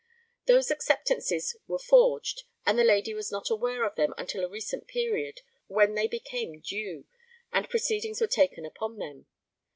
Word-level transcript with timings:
Those 0.47 0.71
acceptances 0.71 1.55
were 1.67 1.77
forged, 1.77 2.45
and 2.65 2.79
the 2.79 2.83
lady 2.83 3.13
was 3.13 3.31
not 3.31 3.51
aware 3.51 3.83
of 3.83 3.93
them 3.93 4.15
until 4.17 4.43
a 4.43 4.49
recent 4.49 4.87
period, 4.87 5.41
when 5.67 5.93
they 5.93 6.07
became 6.07 6.59
due, 6.59 7.05
and 7.53 7.69
proceedings 7.69 8.19
were 8.19 8.25
taken 8.25 8.65
upon 8.65 8.97
them. 8.97 9.27